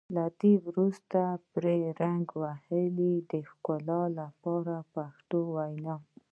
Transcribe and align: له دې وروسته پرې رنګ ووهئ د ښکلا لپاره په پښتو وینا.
له 0.15 0.25
دې 0.41 0.53
وروسته 0.67 1.19
پرې 1.53 1.77
رنګ 2.01 2.25
ووهئ 2.33 2.85
د 3.31 3.33
ښکلا 3.49 4.01
لپاره 4.19 4.75
په 4.79 4.85
پښتو 5.09 5.39
وینا. 5.55 5.95